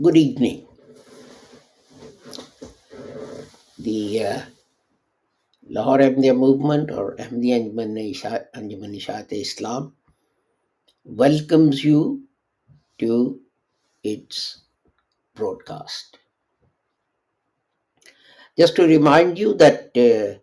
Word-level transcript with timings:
Good 0.00 0.16
evening. 0.16 0.64
The 3.80 4.26
uh, 4.26 4.42
Lahore 5.68 5.98
Ahmadiyya 5.98 6.38
movement 6.38 6.92
or 6.92 7.16
Ahmadiyya 7.16 7.74
Anjuman 8.54 8.94
Ishat 8.94 9.32
Islam 9.32 9.94
welcomes 11.02 11.82
you 11.82 12.22
to 12.98 13.40
its 14.04 14.60
broadcast. 15.34 16.16
Just 18.56 18.76
to 18.76 18.86
remind 18.86 19.36
you 19.36 19.54
that 19.54 19.86
uh, 19.98 20.38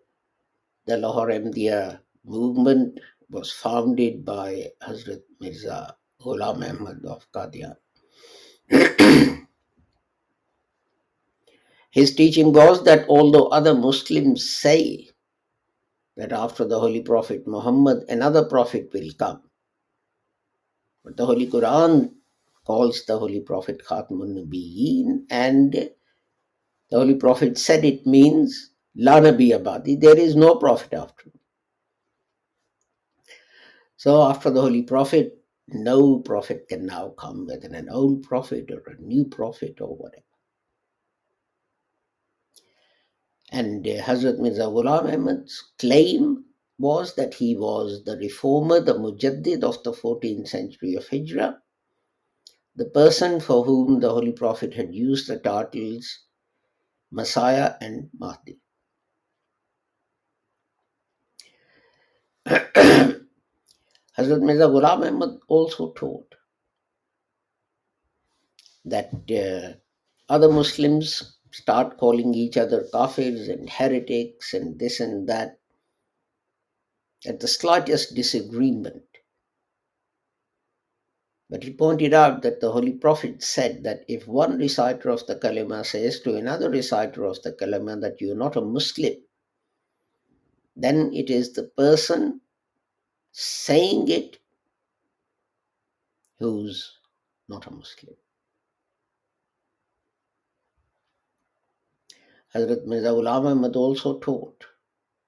the 0.85 0.97
Lahore 0.97 1.29
Ahmadiyya 1.29 1.99
movement 2.25 2.99
was 3.29 3.53
founded 3.53 4.25
by 4.25 4.67
Hazrat 4.83 5.23
Mirza 5.39 5.95
Ghulam 6.21 6.59
Ahmad 6.59 7.05
of 7.05 7.25
Qadian. 7.31 7.75
His 11.95 12.15
teaching 12.15 12.53
was 12.53 12.83
that 12.85 13.09
although 13.09 13.47
other 13.47 13.75
Muslims 13.75 14.49
say 14.51 15.09
that 16.17 16.33
after 16.33 16.65
the 16.65 16.79
Holy 16.79 17.01
Prophet 17.01 17.47
Muhammad 17.47 18.05
another 18.09 18.45
prophet 18.45 18.91
will 18.93 19.11
come, 19.19 19.43
but 21.05 21.17
the 21.17 21.25
Holy 21.25 21.47
Quran 21.47 22.11
calls 22.67 23.05
the 23.05 23.17
Holy 23.19 23.41
Prophet 23.41 23.81
Khatmun 23.87 24.35
Nabiyyin 24.37 25.25
and 25.31 25.73
the 25.73 25.91
Holy 26.99 27.15
Prophet 27.15 27.57
said 27.57 27.85
it 27.85 28.05
means 28.07 28.71
La 28.97 29.21
Nabi 29.21 29.51
Abadi, 29.51 29.99
there 30.01 30.19
is 30.19 30.35
no 30.35 30.55
prophet 30.57 30.93
after 30.93 31.27
me. 31.27 31.41
So 33.97 34.23
after 34.23 34.51
the 34.51 34.61
Holy 34.61 34.83
Prophet, 34.83 35.39
no 35.69 36.19
prophet 36.19 36.67
can 36.69 36.87
now 36.87 37.09
come, 37.17 37.47
whether 37.47 37.69
an 37.69 37.89
old 37.89 38.23
prophet 38.23 38.71
or 38.71 38.83
a 38.93 39.01
new 39.01 39.25
prophet 39.25 39.77
or 39.81 39.95
whatever. 39.97 40.24
And 43.51 43.87
uh, 43.87 44.01
Hazrat 44.01 44.39
Mirza 44.39 44.63
Ghulam 44.63 45.13
Ahmad's 45.13 45.63
claim 45.79 46.45
was 46.77 47.15
that 47.15 47.33
he 47.35 47.55
was 47.55 48.03
the 48.03 48.17
reformer, 48.17 48.79
the 48.81 48.93
mujaddid 48.95 49.63
of 49.63 49.81
the 49.83 49.93
14th 49.93 50.47
century 50.47 50.95
of 50.95 51.07
Hijrah, 51.07 51.61
the 52.75 52.85
person 52.85 53.39
for 53.39 53.63
whom 53.63 53.99
the 53.99 54.09
Holy 54.09 54.33
Prophet 54.33 54.73
had 54.73 54.93
used 54.93 55.27
the 55.29 55.37
titles 55.37 56.19
Messiah 57.11 57.75
and 57.79 58.09
Mahdi. 58.19 58.59
Hazrat 62.45 63.21
Mirza 64.41 64.67
Ghulam 64.67 65.07
Ahmad 65.07 65.39
also 65.47 65.91
taught 65.93 66.35
that 68.85 69.11
uh, 69.31 69.77
other 70.33 70.51
Muslims 70.51 71.34
start 71.55 71.97
calling 71.97 72.33
each 72.33 72.57
other 72.57 72.85
kafirs 72.93 73.49
and 73.49 73.69
heretics 73.69 74.53
and 74.53 74.77
this 74.77 74.99
and 74.99 75.29
that 75.29 75.57
at 77.25 77.39
the 77.39 77.47
slightest 77.47 78.13
disagreement. 78.13 79.03
But 81.49 81.63
he 81.63 81.71
pointed 81.71 82.13
out 82.13 82.41
that 82.41 82.59
the 82.59 82.71
Holy 82.71 82.91
Prophet 82.91 83.41
said 83.41 83.83
that 83.83 84.03
if 84.09 84.27
one 84.27 84.57
reciter 84.57 85.09
of 85.09 85.25
the 85.27 85.35
kalima 85.35 85.85
says 85.85 86.19
to 86.21 86.35
another 86.35 86.69
reciter 86.69 87.23
of 87.23 87.41
the 87.43 87.53
kalima 87.53 88.01
that 88.01 88.19
you 88.19 88.33
are 88.33 88.41
not 88.43 88.57
a 88.57 88.61
Muslim, 88.61 89.13
then 90.75 91.13
it 91.13 91.29
is 91.29 91.53
the 91.53 91.63
person 91.63 92.41
saying 93.31 94.09
it 94.09 94.39
who's 96.39 96.91
not 97.47 97.65
a 97.67 97.71
Muslim. 97.71 98.15
Hazrat 102.55 102.85
Mirza 102.85 103.09
Ghulam 103.09 103.47
Ahmad 103.51 103.75
also 103.75 104.19
taught 104.19 104.65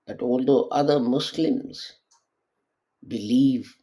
that 0.07 0.21
although 0.21 0.67
other 0.71 0.99
Muslims 0.99 1.93
believe 3.07 3.75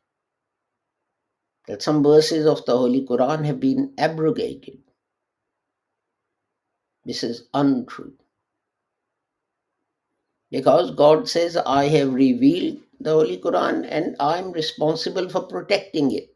that 1.69 1.83
some 1.83 2.03
verses 2.03 2.47
of 2.47 2.65
the 2.66 2.77
Holy 2.77 3.06
Quran 3.06 3.44
have 3.44 3.60
been 3.60 3.94
abrogated, 3.99 4.78
this 7.04 7.22
is 7.25 7.49
untrue. 7.54 8.15
Because 10.50 10.93
God 10.93 11.28
says, 11.28 11.56
I 11.56 11.87
have 11.88 12.15
revealed 12.15 12.78
the 13.00 13.12
Holy 13.12 13.38
Quran 13.38 13.87
and 13.91 14.16
I 14.21 14.38
am 14.38 14.53
responsible 14.53 15.28
for 15.28 15.43
protecting 15.43 16.12
it. 16.12 16.34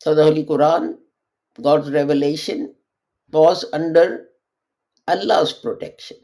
So 0.00 0.14
the 0.14 0.24
Holy 0.24 0.44
Quran, 0.44 0.98
God's 1.60 1.90
revelation, 1.90 2.74
was 3.32 3.64
under 3.72 4.28
Allah's 5.08 5.52
protection. 5.52 6.18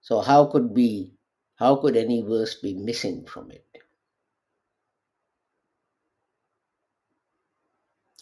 So 0.00 0.20
how 0.20 0.46
could 0.46 0.74
be 0.74 1.12
how 1.56 1.76
could 1.76 1.96
any 1.96 2.22
verse 2.22 2.56
be 2.56 2.74
missing 2.74 3.24
from 3.24 3.50
it? 3.50 3.64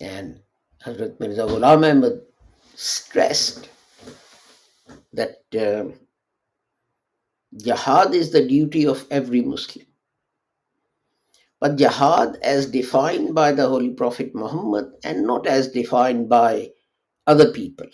And 0.00 0.40
Hazrat 0.84 1.18
Mirza 1.18 1.42
Ghulam 1.42 1.90
Ahmad 1.90 2.20
stressed 2.74 3.68
that 5.12 5.42
uh, 5.58 5.84
jihad 7.56 8.14
is 8.14 8.30
the 8.30 8.46
duty 8.46 8.86
of 8.86 9.06
every 9.10 9.42
Muslim. 9.42 9.86
But 11.60 11.76
jihad 11.76 12.38
as 12.42 12.66
defined 12.66 13.34
by 13.34 13.52
the 13.52 13.68
Holy 13.68 13.90
Prophet 13.90 14.34
Muhammad 14.34 14.92
and 15.04 15.26
not 15.26 15.46
as 15.46 15.68
defined 15.68 16.28
by 16.28 16.72
other 17.26 17.52
people. 17.52 17.86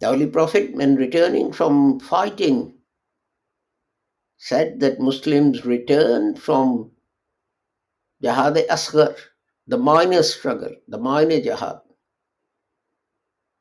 The 0.00 0.06
Holy 0.08 0.26
Prophet, 0.26 0.74
when 0.74 0.96
returning 0.96 1.52
from 1.52 1.98
fighting, 2.00 2.74
said 4.36 4.78
that 4.80 5.00
Muslims 5.00 5.64
return 5.64 6.36
from 6.36 6.92
Jihad 8.22 8.56
Asghar, 8.70 9.16
the 9.66 9.78
minor 9.78 10.22
struggle, 10.22 10.74
the 10.86 10.98
minor 10.98 11.40
jihad, 11.40 11.80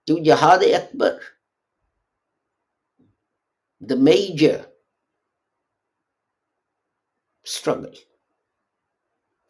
to 0.05 0.21
Jihad 0.21 0.63
Akbar, 0.63 1.19
the 3.81 3.95
major 3.95 4.66
struggle 7.47 7.93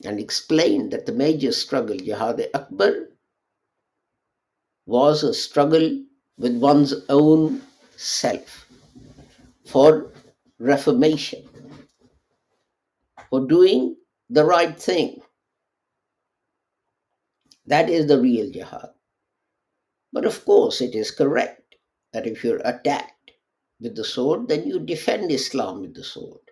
and 0.05 0.19
explained 0.19 0.91
that 0.91 1.05
the 1.05 1.11
major 1.11 1.51
struggle, 1.51 1.97
Jihad 1.97 2.45
Akbar, 2.53 3.07
was 4.85 5.23
a 5.23 5.33
struggle 5.33 6.03
with 6.37 6.55
one's 6.57 6.93
own 7.09 7.61
self 7.95 8.67
for 9.65 10.13
reformation, 10.59 11.43
for 13.29 13.45
doing 13.47 13.97
the 14.29 14.45
right 14.45 14.79
thing. 14.79 15.21
That 17.65 17.89
is 17.89 18.07
the 18.07 18.21
real 18.21 18.51
jihad. 18.51 18.91
But 20.13 20.25
of 20.25 20.45
course, 20.45 20.79
it 20.79 20.95
is 20.95 21.11
correct 21.11 21.75
that 22.13 22.27
if 22.27 22.43
you're 22.43 22.61
attacked 22.63 23.31
with 23.81 23.95
the 23.95 24.05
sword, 24.05 24.47
then 24.47 24.67
you 24.67 24.79
defend 24.79 25.31
Islam 25.31 25.81
with 25.81 25.95
the 25.95 26.03
sword 26.03 26.46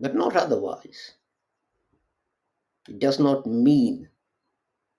but 0.00 0.14
not 0.14 0.36
otherwise. 0.36 1.12
It 2.88 2.98
does 2.98 3.18
not 3.18 3.46
mean 3.46 4.08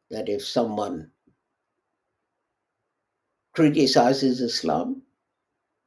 that 0.10 0.30
if 0.30 0.46
someone 0.46 1.12
criticizes 3.54 4.42
Islam, 4.42 5.02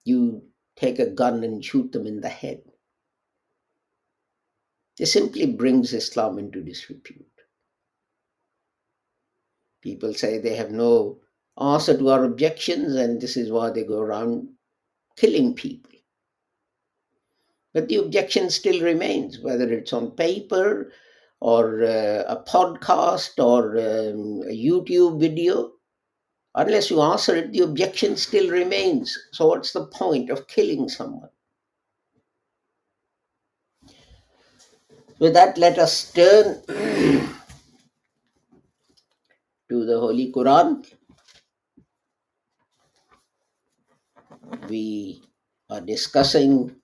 you 0.04 0.42
take 0.76 0.98
a 0.98 1.10
gun 1.10 1.44
and 1.44 1.64
shoot 1.64 1.92
them 1.92 2.06
in 2.06 2.20
the 2.20 2.28
head. 2.28 2.62
This 4.96 5.12
simply 5.12 5.46
brings 5.46 5.92
Islam 5.92 6.38
into 6.38 6.62
disrepute. 6.62 7.26
People 9.82 10.12
say 10.14 10.38
they 10.38 10.54
have 10.54 10.70
no 10.70 11.20
answer 11.58 11.96
to 11.96 12.08
our 12.10 12.24
objections, 12.24 12.94
and 12.94 13.20
this 13.20 13.36
is 13.36 13.50
why 13.50 13.70
they 13.70 13.84
go 13.84 13.98
around 13.98 14.48
killing 15.16 15.54
people. 15.54 15.92
But 17.72 17.88
the 17.88 17.96
objection 17.96 18.50
still 18.50 18.80
remains, 18.82 19.38
whether 19.38 19.70
it's 19.72 19.92
on 19.92 20.10
paper 20.12 20.92
or 21.40 21.84
uh, 21.84 22.24
a 22.26 22.42
podcast 22.46 23.42
or 23.42 23.78
um, 23.78 24.42
a 24.48 24.52
YouTube 24.52 25.20
video. 25.20 25.72
Unless 26.56 26.90
you 26.90 27.00
answer 27.00 27.36
it, 27.36 27.52
the 27.52 27.60
objection 27.60 28.16
still 28.16 28.50
remains. 28.50 29.16
So, 29.32 29.46
what's 29.46 29.72
the 29.72 29.86
point 29.86 30.30
of 30.30 30.48
killing 30.48 30.88
someone? 30.88 31.30
With 35.20 35.34
that, 35.34 35.56
let 35.58 35.78
us 35.78 36.12
turn 36.12 36.62
to 36.66 37.28
the 39.68 40.00
Holy 40.00 40.32
Quran. 40.32 40.84
We 44.68 45.22
are 45.68 45.80
discussing 45.80 46.79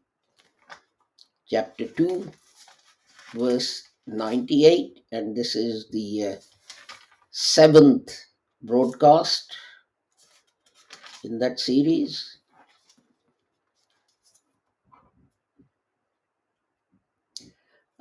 chapter 1.47 1.87
2, 1.87 2.31
verse 3.35 3.83
98, 4.07 5.03
and 5.11 5.35
this 5.35 5.55
is 5.55 5.89
the 5.91 6.25
uh, 6.25 6.35
seventh 7.31 8.11
broadcast 8.61 9.55
in 11.23 11.39
that 11.39 11.59
series. 11.59 12.37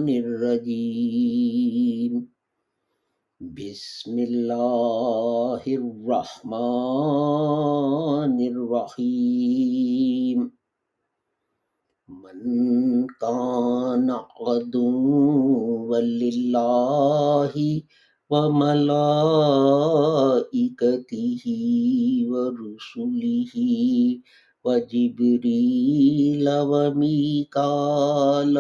الرجيم 0.10 1.68
بسم 3.52 4.16
الله 4.19 5.62
الرحمن 5.69 6.56
الرحيم. 8.40 10.38
من 12.08 12.40
كان 13.20 14.08
عدوا 14.40 16.00
لله 16.00 17.54
وملائكته 18.31 18.94
ورسله 22.32 23.54
وجبريل 24.64 26.46
وميكال 26.49 28.54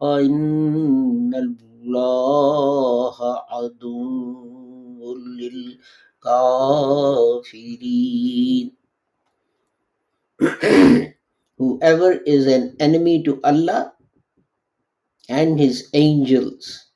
فإن 0.00 1.34
الله 1.81 3.17
عدو 3.49 5.17
للكافرين 6.27 6.77
Whoever 11.57 12.11
is 12.11 12.45
an 12.45 12.75
enemy 12.79 13.23
to 13.23 13.41
Allah 13.43 13.93
and 15.29 15.59
His 15.59 15.89
angels 15.93 16.91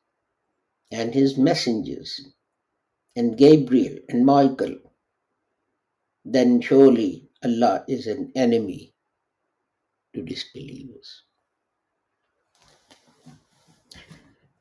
and 0.91 1.13
His 1.13 1.37
messengers 1.37 2.21
and 3.15 3.37
Gabriel 3.37 3.97
and 4.09 4.25
Michael, 4.25 4.75
then 6.23 6.61
surely 6.61 7.29
Allah 7.43 7.83
is 7.87 8.05
an 8.05 8.31
enemy 8.35 8.93
to 10.13 10.21
disbelievers. 10.21 11.23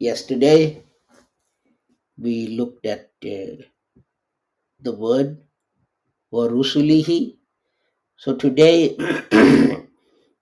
Yesterday 0.05 0.83
we 2.15 2.47
looked 2.57 2.85
at 2.85 3.09
uh, 3.25 3.57
the 4.79 4.93
word 4.93 5.41
warusulihi. 6.31 7.37
So 8.15 8.35
today 8.35 8.95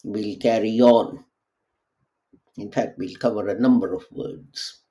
we'll 0.03 0.37
carry 0.39 0.81
on. 0.81 1.23
In 2.57 2.71
fact, 2.71 2.97
we'll 2.97 3.15
cover 3.15 3.47
a 3.47 3.59
number 3.59 3.93
of 3.93 4.03
words 4.11 4.81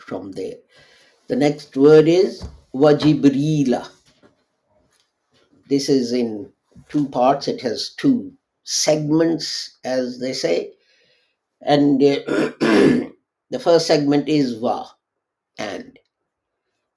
from 0.00 0.30
there. 0.32 0.58
The 1.26 1.34
next 1.34 1.76
word 1.76 2.06
is 2.06 2.44
wajibrila. 2.72 3.88
This 5.68 5.88
is 5.88 6.12
in 6.12 6.52
two 6.88 7.08
parts, 7.08 7.48
it 7.48 7.60
has 7.62 7.94
two 7.96 8.34
segments, 8.62 9.78
as 9.84 10.20
they 10.20 10.32
say. 10.32 10.74
And 11.60 12.02
uh, 12.02 13.08
the 13.52 13.60
first 13.60 13.86
segment 13.88 14.28
is 14.28 14.54
va 14.54 14.86
and. 15.58 15.92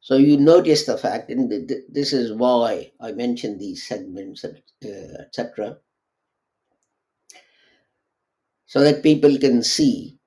So 0.02 0.18
you 0.18 0.38
notice 0.38 0.86
the 0.86 0.98
fact, 0.98 1.30
and 1.32 1.50
th- 1.50 1.68
th- 1.68 1.86
this 1.90 2.14
is 2.14 2.34
why 2.34 2.92
I 3.02 3.12
mentioned 3.14 3.60
these 3.60 3.88
segments, 3.88 4.46
uh, 4.46 4.54
etc., 4.84 5.80
so 8.68 8.82
that 8.82 9.04
people 9.04 9.38
can 9.40 9.64
see 9.64 10.20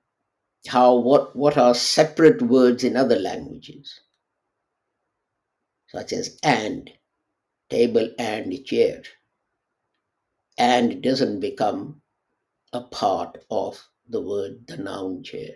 how 0.67 0.95
what 0.95 1.35
what 1.35 1.57
are 1.57 1.75
separate 1.75 2.41
words 2.41 2.83
in 2.83 2.97
other 2.97 3.17
languages, 3.19 4.01
such 5.89 6.13
as 6.13 6.39
and, 6.43 6.91
table 7.69 8.09
and 8.19 8.65
chair, 8.65 9.03
and 10.57 11.03
doesn't 11.03 11.39
become 11.41 12.01
a 12.73 12.81
part 12.81 13.45
of 13.51 13.89
the 14.09 14.21
word 14.21 14.67
the 14.67 14.77
noun 14.77 15.23
chair. 15.23 15.55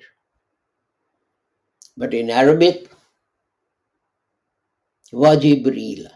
But 1.95 2.13
in 2.13 2.29
Arabic, 2.29 2.89
wa 5.11 5.35
Jibril, 5.35 6.07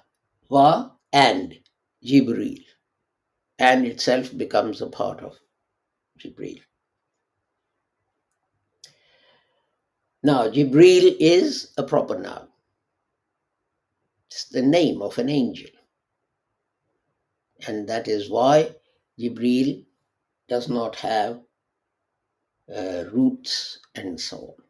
wa 0.50 0.92
and 1.14 1.60
Jibril, 2.04 2.64
and 3.60 3.86
itself 3.86 4.36
becomes 4.36 4.82
a 4.82 4.88
part 4.88 5.22
of 5.22 5.38
Jibril. 6.20 6.62
Now, 10.24 10.50
Jibril 10.50 11.16
is 11.20 11.74
a 11.78 11.84
proper 11.84 12.18
noun. 12.18 12.48
It's 14.28 14.46
the 14.46 14.62
name 14.62 15.02
of 15.02 15.18
an 15.20 15.30
angel. 15.30 15.70
And 17.68 17.88
that 17.88 18.08
is 18.08 18.30
why 18.30 18.76
Jibril 19.20 19.86
does 20.50 20.70
not 20.70 20.96
have 20.98 21.40
uh, 22.76 23.06
roots 23.12 23.80
and 23.96 24.20
so 24.20 24.38
on. 24.38 24.67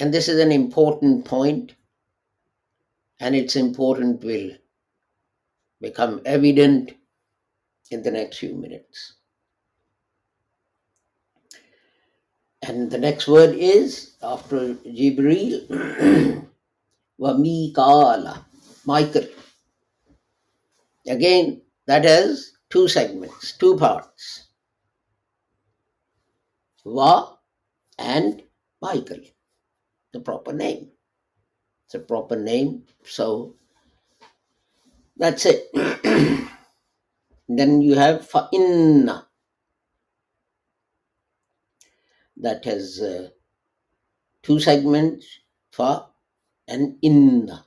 And 0.00 0.12
this 0.12 0.28
is 0.28 0.40
an 0.40 0.50
important 0.52 1.24
point, 1.24 1.74
and 3.20 3.34
its 3.34 3.56
important 3.56 4.24
will 4.24 4.50
become 5.80 6.20
evident 6.24 6.92
in 7.90 8.02
the 8.02 8.10
next 8.10 8.38
few 8.38 8.54
minutes. 8.54 9.14
And 12.62 12.90
the 12.90 12.98
next 12.98 13.28
word 13.28 13.54
is 13.54 14.16
after 14.22 14.74
Jibril, 14.74 15.68
Wamikala, 17.20 18.44
Michael. 18.86 19.26
Again, 21.06 21.60
that 21.86 22.04
has 22.04 22.52
two 22.70 22.88
segments, 22.88 23.52
two 23.58 23.76
parts. 23.76 24.44
Va 26.86 27.36
and 27.98 28.42
Michael, 28.80 29.20
the 30.14 30.20
proper 30.20 30.54
name. 30.54 30.88
It's 31.86 31.96
a 31.96 31.98
proper 32.00 32.36
name, 32.36 32.84
so 33.04 33.56
that's 35.16 35.46
it. 35.46 35.70
then 37.48 37.82
you 37.82 37.94
have 37.96 38.28
Fa'inna, 38.28 39.26
that 42.38 42.64
has 42.64 43.00
uh, 43.00 43.28
two 44.42 44.60
segments, 44.60 45.26
Fa 45.72 46.06
and 46.68 46.96
Inna, 47.02 47.66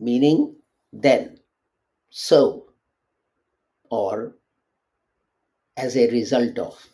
meaning 0.00 0.56
then, 0.92 1.38
so, 2.10 2.72
or 3.90 4.34
as 5.76 5.96
a 5.96 6.10
result 6.10 6.58
of. 6.58 6.88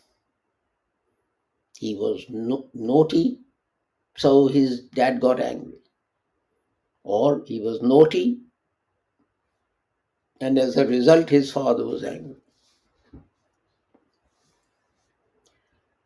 He 1.77 1.95
was 1.95 2.25
no- 2.29 2.69
naughty, 2.73 3.39
so 4.17 4.47
his 4.47 4.81
dad 4.81 5.21
got 5.21 5.39
angry. 5.39 5.77
Or 7.03 7.43
he 7.45 7.61
was 7.61 7.81
naughty, 7.81 8.39
and 10.41 10.59
as 10.59 10.75
a 10.75 10.85
result, 10.85 11.29
his 11.29 11.51
father 11.51 11.85
was 11.85 12.03
angry. 12.03 12.35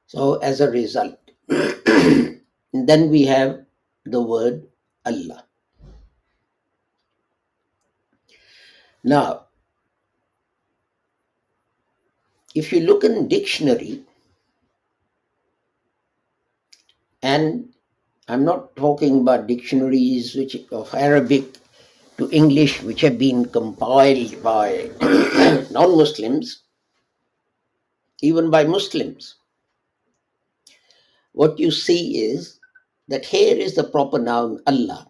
So, 0.06 0.36
as 0.36 0.62
a 0.62 0.70
result, 0.70 1.18
then 1.48 3.10
we 3.10 3.24
have 3.24 3.66
the 4.06 4.22
word 4.22 4.68
Allah. 5.06 5.46
Now, 9.04 9.46
if 12.54 12.72
you 12.72 12.82
look 12.82 13.04
in 13.04 13.28
dictionary, 13.28 14.04
and 17.24 17.74
I'm 18.28 18.46
not 18.46 18.76
talking 18.76 19.22
about 19.22 19.48
dictionaries 19.48 20.36
which 20.36 20.56
of 20.72 20.94
Arabic 20.94 21.58
to 22.18 22.30
English 22.30 22.84
which 22.84 23.02
have 23.02 23.18
been 23.18 23.46
compiled 23.46 24.42
by 24.44 24.92
non-Muslims, 25.72 26.64
even 28.22 28.52
by 28.52 28.64
Muslims. 28.64 29.36
What 31.34 31.58
you 31.58 31.72
see 31.72 32.20
is 32.30 32.60
that 33.08 33.26
here 33.26 33.56
is 33.58 33.76
the 33.76 33.84
proper 33.84 34.20
noun 34.20 34.62
Allah. 34.68 35.10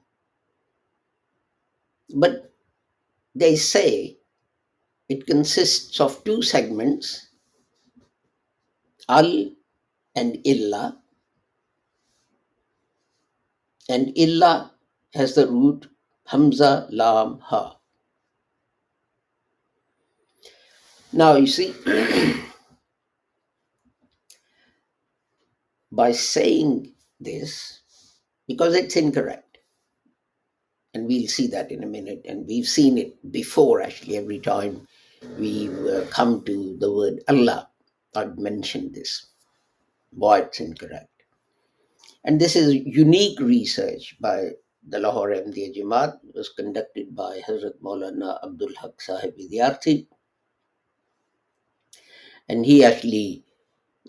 But 2.15 2.53
they 3.35 3.55
say 3.55 4.17
it 5.09 5.27
consists 5.27 5.99
of 5.99 6.23
two 6.23 6.41
segments, 6.41 7.27
Al 9.09 9.51
and 10.15 10.37
Illa, 10.45 11.00
and 13.91 14.17
Illa 14.17 14.71
has 15.13 15.35
the 15.35 15.47
root 15.47 15.87
Hamza 16.27 16.87
Lam 16.91 17.39
Ha. 17.43 17.75
Now 21.11 21.35
you 21.35 21.47
see, 21.47 21.75
by 25.91 26.13
saying 26.13 26.93
this, 27.19 27.81
because 28.47 28.75
it's 28.75 28.95
incorrect, 28.95 29.57
and 30.93 31.05
we'll 31.07 31.27
see 31.27 31.47
that 31.47 31.69
in 31.69 31.83
a 31.83 31.87
minute, 31.87 32.21
and 32.25 32.47
we've 32.47 32.67
seen 32.67 32.97
it 32.97 33.31
before 33.31 33.81
actually 33.81 34.15
every 34.15 34.39
time 34.39 34.87
we 35.37 35.69
uh, 35.69 36.05
come 36.11 36.45
to 36.45 36.77
the 36.79 36.91
word 36.93 37.19
Allah, 37.27 37.69
I've 38.15 38.37
mentioned 38.37 38.95
this, 38.95 39.27
why 40.11 40.39
it's 40.39 40.61
incorrect. 40.61 41.10
And 42.23 42.39
this 42.39 42.55
is 42.55 42.73
unique 42.73 43.39
research 43.39 44.15
by 44.19 44.51
the 44.87 44.99
Lahore 44.99 45.29
Ahmadiyya 45.29 45.75
Jamaat. 45.75 46.19
It 46.27 46.35
was 46.35 46.49
conducted 46.49 47.15
by 47.15 47.41
Hazrat 47.47 47.81
Maulana 47.81 48.43
Abdul 48.43 48.73
Haq 48.79 49.01
Sahib 49.01 49.37
Vidyarthi. 49.37 50.07
And 52.49 52.65
he 52.65 52.83
actually 52.83 53.43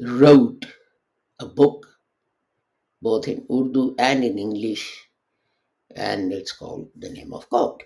wrote 0.00 0.66
a 1.38 1.46
book 1.46 1.86
both 3.02 3.26
in 3.28 3.44
Urdu 3.50 3.96
and 3.98 4.22
in 4.24 4.38
English, 4.38 5.08
and 5.96 6.32
it's 6.32 6.52
called 6.52 6.88
The 6.96 7.10
Name 7.10 7.34
of 7.34 7.48
God. 7.50 7.82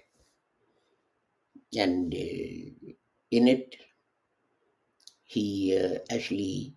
And 1.76 2.12
uh, 2.12 2.88
in 3.30 3.48
it, 3.48 3.76
he 5.24 5.76
uh, 5.76 5.98
actually 6.10 6.74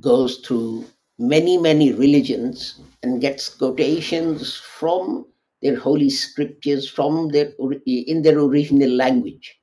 goes 0.00 0.38
through 0.38 0.86
many, 1.18 1.58
many 1.58 1.92
religions 1.92 2.80
and 3.02 3.20
gets 3.20 3.48
quotations 3.48 4.56
from 4.56 5.26
their 5.62 5.78
holy 5.78 6.10
scriptures 6.10 6.88
from 6.88 7.28
their 7.28 7.52
in 7.86 8.22
their 8.22 8.38
original 8.38 8.90
language 8.90 9.60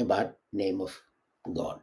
about 0.00 0.36
name 0.52 0.80
of 0.80 1.00
God. 1.54 1.80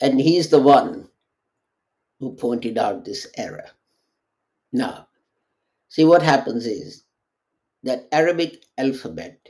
And 0.00 0.20
he 0.20 0.36
is 0.36 0.48
the 0.48 0.60
one 0.60 1.08
who 2.18 2.34
pointed 2.34 2.78
out 2.78 3.04
this 3.04 3.26
error. 3.36 3.66
Now, 4.72 5.08
see 5.88 6.04
what 6.04 6.22
happens 6.22 6.66
is 6.66 7.04
that 7.82 8.08
Arabic 8.12 8.64
alphabet 8.78 9.48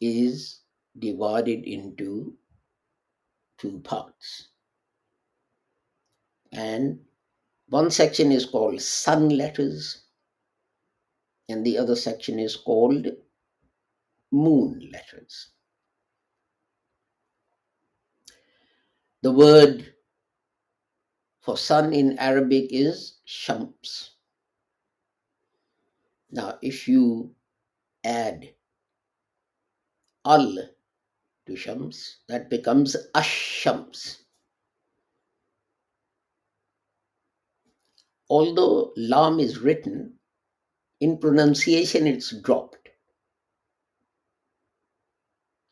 is 0.00 0.57
divided 0.98 1.64
into 1.64 2.34
two 3.58 3.80
parts. 3.80 4.48
And 6.52 7.00
one 7.68 7.90
section 7.90 8.32
is 8.32 8.46
called 8.46 8.80
sun 8.80 9.28
letters, 9.30 10.04
and 11.48 11.64
the 11.64 11.78
other 11.78 11.96
section 11.96 12.38
is 12.38 12.56
called 12.56 13.06
moon 14.30 14.90
letters. 14.92 15.48
The 19.22 19.32
word 19.32 19.94
for 21.40 21.56
sun 21.56 21.92
in 21.92 22.18
Arabic 22.18 22.68
is 22.70 23.18
shams. 23.24 24.12
Now, 26.30 26.58
if 26.62 26.86
you 26.86 27.34
add 28.04 28.50
al 30.24 30.58
shams, 31.56 32.18
that 32.28 32.50
becomes 32.50 32.96
ashams. 33.14 34.18
Although 38.30 38.92
lam 38.96 39.40
is 39.40 39.58
written, 39.58 40.14
in 41.00 41.18
pronunciation 41.18 42.06
it's 42.06 42.34
dropped. 42.42 42.88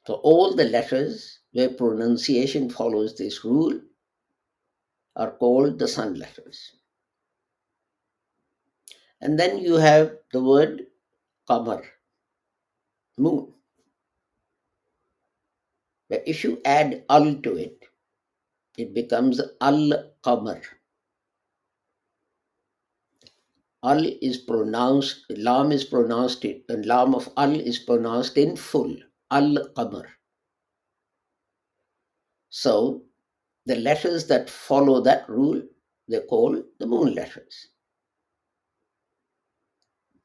So 0.06 0.14
all 0.14 0.54
the 0.54 0.64
letters 0.64 1.40
where 1.52 1.68
pronunciation 1.68 2.70
follows 2.70 3.16
this 3.16 3.44
rule 3.44 3.80
are 5.16 5.32
called 5.32 5.78
the 5.78 5.88
sun 5.88 6.14
letters. 6.14 6.72
And 9.20 9.38
then 9.38 9.58
you 9.58 9.74
have 9.74 10.12
the 10.32 10.42
word 10.42 10.86
qamar, 11.48 11.82
moon. 13.18 13.55
But 16.08 16.22
if 16.26 16.44
you 16.44 16.60
add 16.64 17.04
al 17.10 17.34
to 17.34 17.56
it, 17.56 17.84
it 18.78 18.94
becomes 18.94 19.40
al 19.60 20.12
qamar. 20.22 20.62
Al 23.82 24.04
is 24.04 24.38
pronounced, 24.38 25.24
lam 25.30 25.72
is 25.72 25.84
pronounced, 25.84 26.44
and 26.44 26.86
lam 26.86 27.14
of 27.14 27.28
al 27.36 27.58
is 27.58 27.78
pronounced 27.78 28.36
in 28.36 28.56
full, 28.56 28.96
al 29.30 29.56
qamar. 29.76 30.06
So 32.50 33.02
the 33.66 33.76
letters 33.76 34.26
that 34.28 34.48
follow 34.48 35.00
that 35.02 35.28
rule, 35.28 35.62
they're 36.08 36.20
called 36.22 36.62
the 36.78 36.86
moon 36.86 37.14
letters. 37.14 37.68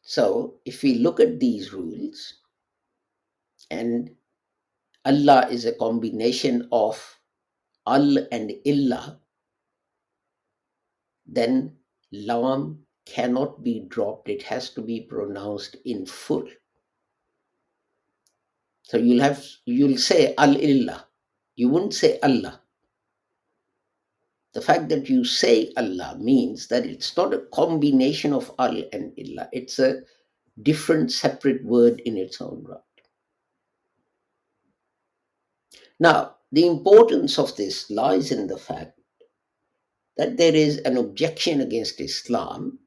So 0.01 0.55
if 0.65 0.83
we 0.83 0.95
look 0.95 1.19
at 1.19 1.39
these 1.39 1.73
rules, 1.73 2.35
and 3.69 4.11
Allah 5.05 5.48
is 5.50 5.65
a 5.65 5.74
combination 5.74 6.67
of 6.72 7.20
al 7.88 8.17
and 8.31 8.51
illa, 8.65 9.20
then 11.25 11.77
lam 12.12 12.86
cannot 13.05 13.63
be 13.63 13.79
dropped. 13.88 14.29
It 14.29 14.43
has 14.43 14.70
to 14.72 14.81
be 14.81 15.01
pronounced 15.01 15.75
in 15.86 16.05
full. 16.05 16.48
So 18.84 18.98
you'll 18.98 19.22
have 19.22 19.43
you'll 19.65 19.98
say 19.98 20.36
al 20.38 20.55
illa. 20.55 21.08
You 21.55 21.70
wouldn't 21.70 21.93
say 21.93 22.20
Allah. 22.22 22.62
The 24.53 24.62
fact 24.62 24.89
that 24.89 25.10
you 25.10 25.24
say 25.24 25.72
Allah 25.77 26.17
means 26.20 26.67
that 26.67 26.86
it's 26.86 27.15
not 27.15 27.34
a 27.34 27.46
combination 27.53 28.34
of 28.34 28.51
al 28.60 28.84
and 28.91 29.13
illa. 29.17 29.50
It's 29.53 29.79
a 29.79 30.01
different 30.62 31.12
separate 31.12 31.63
word 31.63 32.01
in 32.01 32.17
its 32.17 32.41
own 32.41 32.65
right. 32.67 32.90
Now, 36.01 36.38
the 36.51 36.65
importance 36.65 37.38
of 37.38 37.55
this 37.58 37.91
lies 37.91 38.31
in 38.31 38.48
the 38.48 38.58
fact 38.58 39.00
that 40.17 40.36
there 40.36 40.55
is 40.55 40.79
an 40.79 40.98
objection 40.98 41.62
against 41.62 42.01
Islam 42.01 42.79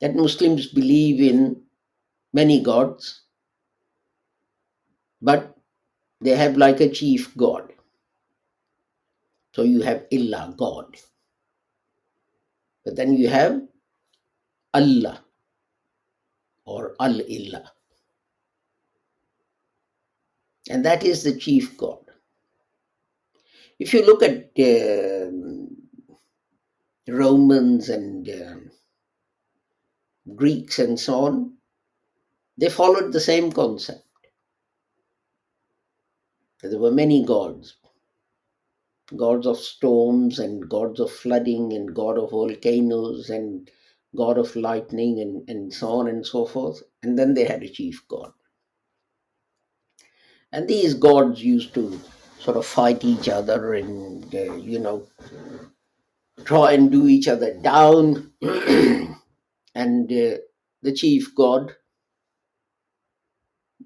that 0.00 0.16
Muslims 0.16 0.66
believe 0.66 1.20
in 1.20 1.62
many 2.32 2.60
gods, 2.60 3.22
but 5.22 5.56
they 6.20 6.34
have 6.34 6.56
like 6.56 6.80
a 6.80 6.90
chief 6.90 7.36
god. 7.36 7.72
So 9.54 9.62
you 9.62 9.82
have 9.82 10.06
Illah, 10.10 10.54
God. 10.56 10.96
But 12.84 12.96
then 12.96 13.14
you 13.14 13.28
have 13.28 13.62
Allah 14.74 15.22
or 16.64 16.96
Al 16.98 17.20
Illah. 17.20 17.70
And 20.70 20.84
that 20.84 21.04
is 21.04 21.24
the 21.24 21.36
chief 21.36 21.76
god. 21.76 22.00
If 23.78 23.94
you 23.94 24.04
look 24.06 24.22
at 24.22 24.50
um, 24.60 25.76
Romans 27.08 27.88
and 27.88 28.28
um, 28.28 28.70
Greeks 30.36 30.78
and 30.78 30.98
so 31.00 31.20
on, 31.20 31.54
they 32.58 32.70
followed 32.70 33.12
the 33.12 33.20
same 33.20 33.52
concept. 33.52 34.04
There 36.62 36.78
were 36.78 36.92
many 36.92 37.24
gods. 37.24 37.76
gods 39.16 39.46
of 39.46 39.58
storms 39.58 40.38
and 40.38 40.68
gods 40.68 41.00
of 41.00 41.10
flooding 41.12 41.72
and 41.74 41.94
god 41.94 42.18
of 42.18 42.30
volcanoes 42.30 43.30
and 43.30 43.70
god 44.16 44.38
of 44.38 44.56
lightning 44.56 45.20
and, 45.20 45.48
and 45.48 45.72
so 45.74 45.88
on 45.90 46.08
and 46.08 46.26
so 46.26 46.46
forth. 46.46 46.82
And 47.02 47.18
then 47.18 47.34
they 47.34 47.44
had 47.44 47.62
a 47.62 47.68
chief 47.68 48.02
god. 48.08 48.32
And 50.52 50.66
these 50.66 50.94
gods 50.94 51.42
used 51.42 51.74
to 51.74 52.00
sort 52.38 52.56
of 52.56 52.66
fight 52.66 53.04
each 53.04 53.28
other 53.28 53.74
and, 53.74 54.34
uh, 54.34 54.54
you 54.54 54.78
know, 54.78 55.06
try 56.44 56.72
and 56.72 56.90
do 56.90 57.06
each 57.06 57.28
other 57.28 57.54
down. 57.54 58.32
and 59.74 60.10
uh, 60.10 60.38
the 60.82 60.92
chief 60.94 61.34
god 61.34 61.72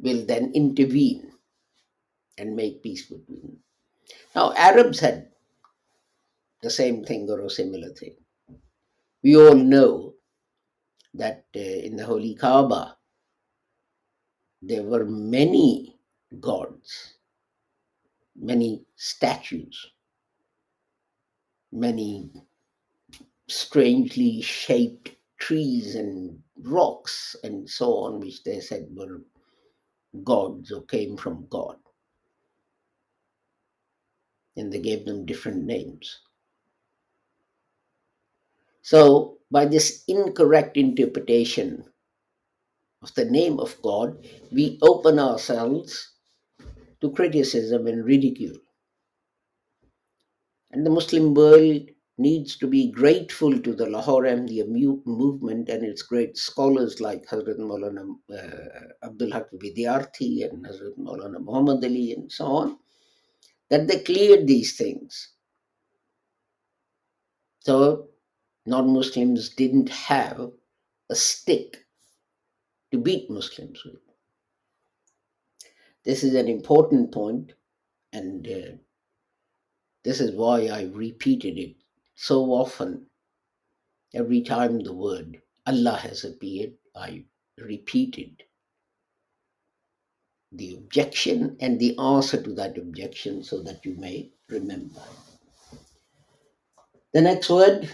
will 0.00 0.24
then 0.26 0.52
intervene 0.54 1.32
and 2.38 2.56
make 2.56 2.82
peace 2.82 3.06
between 3.06 3.40
them. 3.42 3.58
Now, 4.34 4.52
Arabs 4.54 5.00
had 5.00 5.28
the 6.62 6.70
same 6.70 7.04
thing 7.04 7.28
or 7.30 7.40
a 7.40 7.50
similar 7.50 7.90
thing. 7.90 8.16
We 9.22 9.36
all 9.36 9.54
know 9.54 10.14
that 11.14 11.44
uh, 11.54 11.58
in 11.60 11.96
the 11.96 12.04
Holy 12.06 12.34
Kaaba, 12.34 12.96
there 14.60 14.82
were 14.82 15.04
many 15.04 15.91
gods, 16.40 17.14
many 18.36 18.84
statues, 18.96 19.90
many 21.70 22.30
strangely 23.48 24.40
shaped 24.40 25.10
trees 25.38 25.94
and 25.94 26.40
rocks 26.62 27.36
and 27.42 27.68
so 27.68 27.96
on, 27.98 28.20
which 28.20 28.42
they 28.44 28.60
said 28.60 28.86
were 28.94 29.20
gods 30.24 30.70
or 30.70 30.82
came 30.82 31.16
from 31.16 31.46
God. 31.50 31.76
And 34.56 34.72
they 34.72 34.80
gave 34.80 35.04
them 35.04 35.24
different 35.24 35.64
names. 35.64 36.20
So, 38.82 39.38
by 39.50 39.64
this 39.64 40.04
incorrect 40.08 40.76
interpretation 40.76 41.84
of 43.02 43.14
the 43.14 43.24
name 43.24 43.60
of 43.60 43.80
God, 43.82 44.26
we 44.50 44.78
open 44.82 45.18
ourselves 45.18 46.11
to 47.02 47.10
criticism 47.10 47.86
and 47.88 48.04
ridicule. 48.04 48.56
And 50.70 50.86
the 50.86 50.90
Muslim 50.90 51.34
world 51.34 51.90
needs 52.16 52.56
to 52.58 52.66
be 52.66 52.90
grateful 52.92 53.58
to 53.58 53.74
the 53.74 53.88
Lahore 53.90 54.22
Ahmadiyya 54.22 54.66
movement 55.04 55.68
and 55.68 55.84
its 55.84 56.02
great 56.02 56.36
scholars 56.36 57.00
like 57.00 57.26
Hazrat 57.26 57.58
Maulana 57.58 58.06
uh, 58.32 59.06
Abdul 59.06 59.32
Haq 59.32 59.50
Vidyarthi 59.52 60.48
and 60.48 60.64
Hazrat 60.64 60.96
Maulana 60.98 61.40
Muhammad 61.40 61.84
Ali 61.84 62.12
and 62.12 62.30
so 62.30 62.46
on, 62.46 62.78
that 63.68 63.88
they 63.88 63.98
cleared 63.98 64.46
these 64.46 64.76
things. 64.76 65.32
So 67.60 68.08
non 68.66 68.92
Muslims 68.92 69.50
didn't 69.50 69.88
have 69.88 70.52
a 71.10 71.14
stick 71.14 71.84
to 72.92 72.98
beat 72.98 73.28
Muslims 73.28 73.84
with. 73.84 74.11
This 76.04 76.24
is 76.24 76.34
an 76.34 76.48
important 76.48 77.12
point, 77.12 77.52
and 78.12 78.46
uh, 78.46 78.76
this 80.04 80.20
is 80.20 80.32
why 80.32 80.66
I 80.66 80.90
repeated 80.92 81.58
it 81.58 81.76
so 82.16 82.46
often. 82.46 83.06
Every 84.14 84.42
time 84.42 84.80
the 84.80 84.92
word 84.92 85.40
Allah 85.66 85.96
has 85.96 86.24
appeared, 86.24 86.72
I 86.94 87.24
repeated 87.58 88.42
the 90.50 90.74
objection 90.74 91.56
and 91.60 91.78
the 91.78 91.96
answer 91.98 92.42
to 92.42 92.52
that 92.54 92.76
objection 92.76 93.42
so 93.42 93.62
that 93.62 93.84
you 93.86 93.94
may 93.94 94.30
remember. 94.48 95.00
The 97.14 97.22
next 97.22 97.48
word 97.48 97.88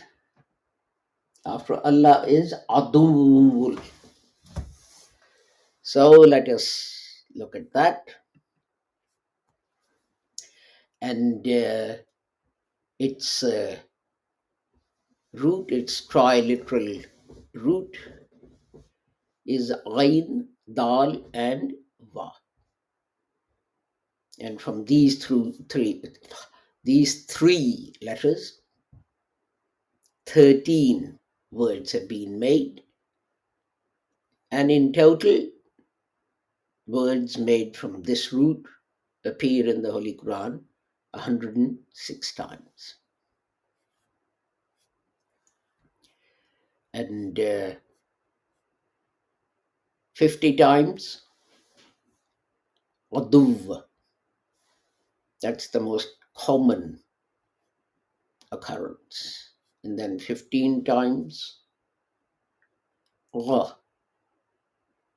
after 1.46 1.74
Allah 1.84 2.24
is 2.26 2.54
Adul. 2.70 3.80
So 5.82 6.10
let 6.10 6.48
us 6.48 6.97
look 7.34 7.56
at 7.56 7.72
that. 7.72 8.08
And 11.00 11.46
uh, 11.46 11.94
its 12.98 13.42
uh, 13.42 13.76
root, 15.32 15.70
its 15.70 16.06
triliteral 16.06 17.04
root 17.54 17.96
is 19.46 19.72
Ain, 19.98 20.48
Dal, 20.72 21.24
and 21.32 21.72
Va. 22.12 22.30
And 24.40 24.60
from 24.60 24.84
these 24.84 25.24
through 25.24 25.54
three, 25.68 26.02
these 26.84 27.24
three 27.26 27.92
letters, 28.02 28.60
13 30.26 31.18
words 31.50 31.92
have 31.92 32.08
been 32.08 32.38
made. 32.38 32.82
And 34.50 34.70
in 34.70 34.92
total, 34.92 35.48
words 36.88 37.36
made 37.36 37.76
from 37.76 38.02
this 38.02 38.32
root 38.32 38.66
appear 39.24 39.68
in 39.68 39.82
the 39.82 39.92
Holy 39.92 40.14
Quran 40.14 40.62
106 41.12 42.34
times. 42.34 42.94
And 46.94 47.38
uh, 47.38 47.74
50 50.14 50.56
times 50.56 51.22
Aduv. 53.12 53.82
That's 55.40 55.68
the 55.68 55.80
most 55.80 56.08
common 56.34 57.00
occurrence. 58.50 59.50
And 59.84 59.98
then 59.98 60.18
15 60.18 60.84
times 60.84 61.60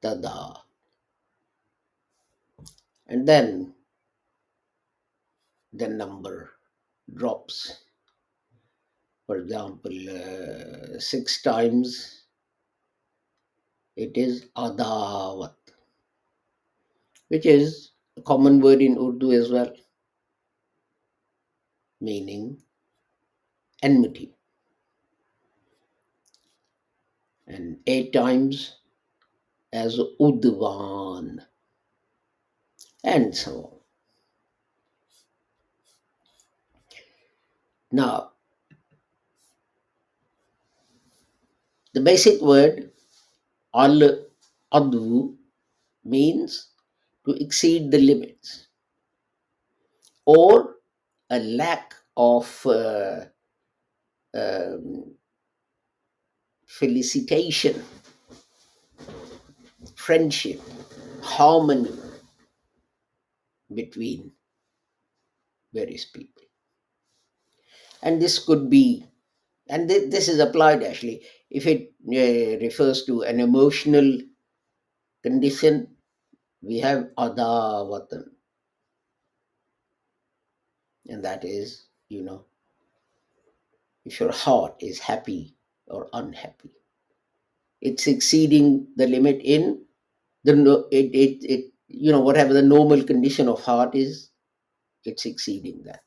Dada. 0.01 0.70
And 3.11 3.27
then 3.27 3.73
the 5.73 5.89
number 5.89 6.51
drops. 7.13 7.83
For 9.27 9.35
example, 9.35 9.91
uh, 10.09 10.97
six 10.97 11.41
times 11.41 12.23
it 13.97 14.15
is 14.15 14.45
Adawat, 14.55 15.55
which 17.27 17.45
is 17.45 17.91
a 18.15 18.21
common 18.21 18.61
word 18.61 18.81
in 18.81 18.97
Urdu 18.97 19.33
as 19.33 19.51
well, 19.51 19.73
meaning 21.99 22.63
enmity. 23.83 24.33
And 27.47 27.79
eight 27.87 28.13
times 28.13 28.77
as 29.73 29.99
Udvan, 30.21 31.39
and 33.03 33.35
so 33.35 33.51
on. 33.51 33.77
Now, 37.91 38.31
the 41.93 42.01
basic 42.01 42.41
word 42.41 42.91
al 43.73 43.99
advu 44.73 45.35
means 46.03 46.69
to 47.25 47.31
exceed 47.45 47.91
the 47.91 47.97
limits 47.99 48.67
or 50.25 50.75
a 51.29 51.39
lack 51.39 51.93
of 52.17 52.65
uh, 52.65 53.25
um, 54.33 55.15
felicitation, 56.65 57.83
friendship, 59.95 60.59
harmony 61.21 61.91
between 63.75 64.33
various 65.73 66.05
people. 66.05 66.43
And 68.03 68.21
this 68.21 68.37
could 68.37 68.69
be, 68.69 69.05
and 69.69 69.89
thi- 69.89 70.07
this 70.07 70.29
is 70.29 70.39
applied 70.39 70.83
actually, 70.83 71.25
if 71.49 71.67
it 71.67 71.93
uh, 72.07 72.59
refers 72.63 73.05
to 73.05 73.23
an 73.23 73.39
emotional 73.39 74.19
condition, 75.23 75.97
we 76.61 76.79
have 76.79 77.09
adawatan. 77.17 78.25
And 81.07 81.23
that 81.23 81.45
is, 81.45 81.85
you 82.09 82.23
know, 82.23 82.45
if 84.05 84.19
your 84.19 84.31
heart 84.31 84.75
is 84.79 84.99
happy 84.99 85.55
or 85.87 86.07
unhappy. 86.13 86.69
It's 87.79 88.07
exceeding 88.07 88.87
the 88.95 89.05
limit 89.07 89.39
in 89.43 89.85
the 90.43 90.55
no- 90.55 90.87
it, 90.91 91.07
it, 91.15 91.43
it 91.45 91.70
you 91.93 92.11
know 92.11 92.19
whatever 92.21 92.53
the 92.53 92.61
normal 92.61 93.03
condition 93.03 93.47
of 93.47 93.61
heart 93.61 93.95
is, 93.95 94.29
it's 95.05 95.25
exceeding 95.25 95.83
that 95.83 96.01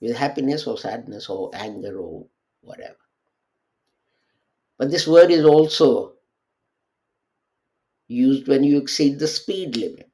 with 0.00 0.16
happiness 0.16 0.66
or 0.66 0.78
sadness 0.78 1.28
or 1.28 1.50
anger 1.54 1.98
or 1.98 2.26
whatever. 2.60 2.96
But 4.78 4.90
this 4.90 5.06
word 5.06 5.30
is 5.30 5.44
also 5.44 6.14
used 8.06 8.46
when 8.46 8.62
you 8.64 8.78
exceed 8.78 9.18
the 9.18 9.26
speed 9.26 9.76
limit. 9.76 10.10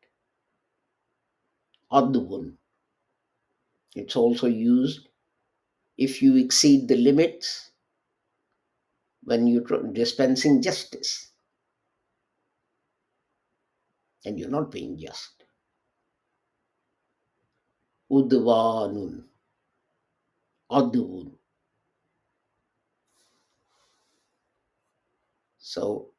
Advun. 1.93 2.55
It's 3.95 4.17
also 4.17 4.47
used 4.47 5.09
if 5.97 6.21
you 6.21 6.37
exceed 6.37 6.89
the 6.89 6.97
limits 6.97 7.71
when 9.23 9.47
you're 9.47 9.63
dispensing 9.93 10.61
justice 10.61 11.31
and 14.25 14.39
you're 14.39 14.51
not 14.51 14.71
being 14.71 14.99
just. 14.99 15.45
Udvanun, 18.17 19.13
advun. 20.79 21.27
So 25.59 26.13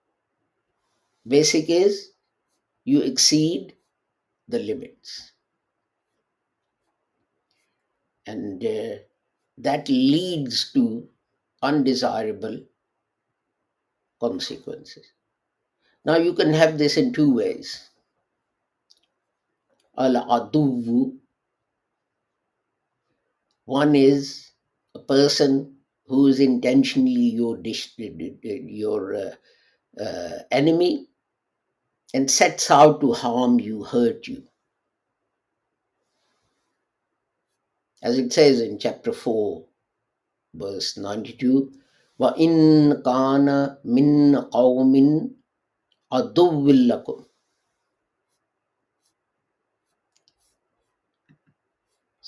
basic 1.27 1.69
is 1.69 2.13
you 2.85 3.01
exceed 3.01 3.75
the 4.47 4.59
limits. 4.59 5.33
And 8.27 8.63
uh, 8.63 8.97
that 9.57 9.89
leads 9.89 10.71
to 10.73 11.09
undesirable 11.63 12.65
consequences. 14.19 15.05
Now 16.05 16.17
you 16.17 16.33
can 16.33 16.53
have 16.53 16.77
this 16.77 16.97
in 16.97 17.13
two 17.13 17.33
ways 17.35 17.89
Al 19.98 20.14
aduvu, 20.14 21.16
one 23.64 23.94
is 23.94 24.50
a 24.94 24.98
person 24.98 25.76
who 26.06 26.26
is 26.26 26.40
intentionally 26.40 27.10
your 27.10 27.56
dis- 27.56 27.94
your 27.98 29.14
uh, 29.14 30.02
uh, 30.02 30.38
enemy 30.50 31.08
and 32.14 32.30
sets 32.30 32.70
out 32.70 33.00
to 33.00 33.12
harm 33.12 33.60
you, 33.60 33.84
hurt 33.84 34.26
you. 34.26 34.42
As 38.02 38.18
it 38.18 38.32
says 38.32 38.60
in 38.60 38.78
chapter 38.78 39.12
4, 39.12 39.64
verse 40.54 40.96
92, 40.96 41.72
وَإِن 42.18 43.02
كَانَ 43.02 43.78
مِن 43.84 44.34
قَوْمٍ 44.50 45.30
عَدُوٍّ 46.12 46.66
لَكُمْ 46.88 47.24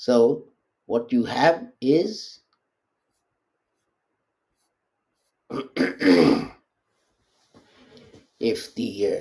So, 0.08 0.48
what 0.86 1.12
you 1.12 1.24
have 1.24 1.68
is 1.82 2.40
if 8.40 8.74
the 8.74 9.06
uh, 9.06 9.20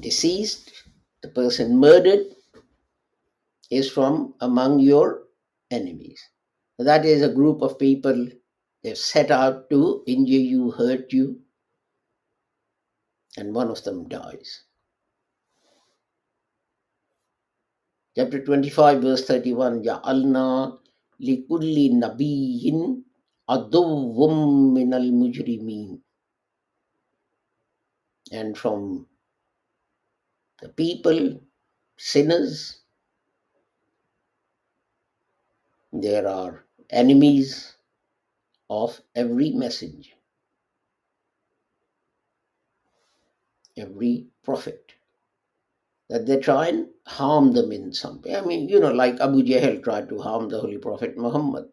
deceased, 0.00 0.72
the 1.20 1.28
person 1.28 1.76
murdered, 1.76 2.24
is 3.70 3.90
from 3.90 4.32
among 4.40 4.80
your 4.80 5.24
enemies. 5.70 6.26
That 6.78 7.04
is 7.04 7.20
a 7.20 7.28
group 7.28 7.60
of 7.60 7.78
people 7.78 8.28
they've 8.82 8.96
set 8.96 9.30
out 9.30 9.68
to 9.68 10.02
injure 10.06 10.46
you, 10.54 10.70
hurt 10.70 11.12
you, 11.12 11.42
and 13.36 13.54
one 13.54 13.68
of 13.68 13.84
them 13.84 14.08
dies. 14.08 14.62
Chapter 18.14 18.44
25, 18.44 19.00
verse 19.00 19.24
31 19.24 19.80
ya 19.84 19.96
alna 20.04 20.68
Ja'alna 20.68 20.78
likulli 21.20 21.96
nabiyyin 21.96 23.00
aduwwum 23.48 24.72
minal 24.76 25.08
mujrimin. 25.08 25.96
And 28.32 28.56
from 28.56 29.06
the 30.60 30.68
people, 30.68 31.40
sinners, 31.96 32.82
there 35.92 36.28
are 36.28 36.64
enemies 36.90 37.76
of 38.68 39.00
every 39.14 39.50
messenger, 39.52 40.12
every 43.76 44.26
prophet. 44.44 44.92
That 46.12 46.26
they 46.26 46.38
try 46.38 46.68
and 46.68 46.90
harm 47.08 47.54
them 47.54 47.72
in 47.72 47.92
some 47.92 48.22
way. 48.22 48.36
I 48.36 48.42
mean, 48.42 48.68
you 48.68 48.78
know, 48.78 48.92
like 48.92 49.18
Abu 49.20 49.42
Jahl 49.42 49.82
tried 49.82 50.08
to 50.10 50.20
harm 50.20 50.48
the 50.48 50.60
Holy 50.60 50.78
Prophet 50.78 51.16
Muhammad. 51.18 51.70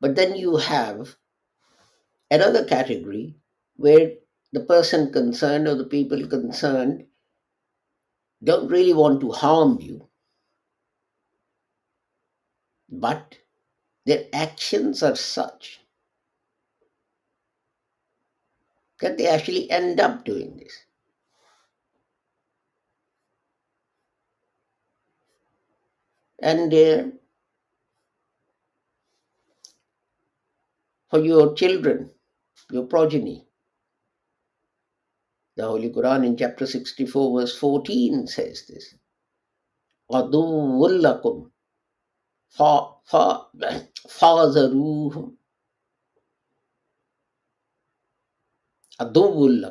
But 0.00 0.14
then 0.14 0.36
you 0.36 0.58
have 0.58 1.16
another 2.30 2.66
category 2.66 3.34
where 3.76 4.16
the 4.52 4.60
person 4.60 5.10
concerned 5.10 5.66
or 5.66 5.74
the 5.74 5.86
people 5.86 6.26
concerned 6.26 7.06
don't 8.44 8.68
really 8.70 8.92
want 8.92 9.20
to 9.22 9.32
harm 9.32 9.80
you, 9.80 10.08
but 12.88 13.38
their 14.06 14.26
actions 14.32 15.02
are 15.02 15.16
such 15.16 15.80
that 19.00 19.18
they 19.18 19.28
actually 19.28 19.70
end 19.70 20.00
up 20.00 20.24
doing 20.24 20.56
this. 20.56 20.83
And 26.41 26.73
uh, 26.73 27.03
for 31.09 31.19
your 31.19 31.53
children, 31.55 32.11
your 32.71 32.85
progeny, 32.85 33.47
the 35.57 35.65
Holy 35.65 35.89
Quran 35.91 36.25
in 36.25 36.37
chapter 36.37 36.65
64, 36.67 37.41
verse 37.41 37.57
14 37.57 38.27
says 38.27 38.65
this. 38.67 38.95
عَدُوٌّ 40.11 41.01
لَكُمْ 41.01 41.51
fa- 42.49 42.91
fa- 43.05 43.47
فَاذَرُوهُمْ 44.09 45.33
عَدُوٌّ 49.01 49.61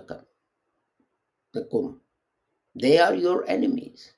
لَكُمْ 1.57 1.97
They 2.77 2.99
are 2.99 3.15
your 3.15 3.49
enemies. 3.49 4.13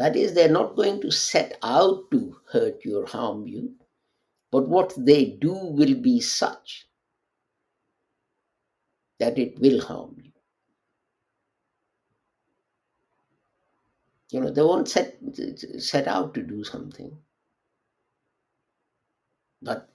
That 0.00 0.16
is, 0.16 0.32
they're 0.32 0.48
not 0.50 0.76
going 0.76 1.02
to 1.02 1.10
set 1.10 1.58
out 1.62 2.10
to 2.10 2.34
hurt 2.50 2.86
you 2.86 3.02
or 3.02 3.06
harm 3.06 3.46
you, 3.46 3.74
but 4.50 4.66
what 4.66 4.94
they 4.96 5.26
do 5.26 5.52
will 5.52 5.94
be 5.94 6.22
such 6.22 6.88
that 9.18 9.38
it 9.38 9.60
will 9.60 9.82
harm 9.82 10.16
you. 10.16 10.32
You 14.30 14.40
know, 14.40 14.50
they 14.50 14.62
won't 14.62 14.88
set, 14.88 15.18
set 15.78 16.08
out 16.08 16.32
to 16.32 16.42
do 16.44 16.64
something, 16.64 17.14
but 19.60 19.90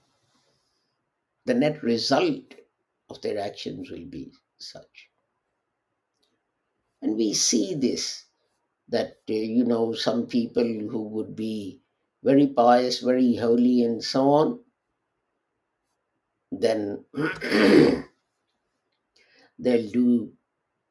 the 1.46 1.54
net 1.54 1.82
result 1.82 2.54
of 3.10 3.20
their 3.22 3.40
actions 3.40 3.90
will 3.90 4.06
be 4.06 4.30
such. 4.58 5.08
And 7.02 7.16
we 7.16 7.34
see 7.34 7.74
this 7.74 8.25
that, 8.88 9.18
uh, 9.28 9.32
you 9.32 9.64
know, 9.64 9.92
some 9.92 10.26
people 10.26 10.64
who 10.64 11.02
would 11.08 11.34
be 11.34 11.80
very 12.22 12.46
pious, 12.46 13.00
very 13.00 13.36
holy, 13.36 13.82
and 13.82 14.02
so 14.02 14.30
on, 14.30 14.60
then 16.52 17.04
they'll 19.58 19.90
do 19.90 20.32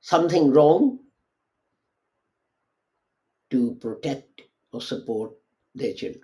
something 0.02 0.52
wrong 0.52 1.00
to 3.50 3.76
protect 3.76 4.42
or 4.72 4.82
support 4.82 5.34
their 5.74 5.94
children. 5.94 6.22